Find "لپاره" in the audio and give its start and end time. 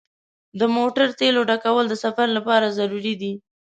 2.37-2.75